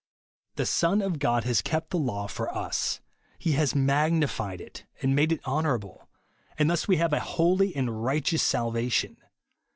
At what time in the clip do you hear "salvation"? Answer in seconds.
8.41-9.17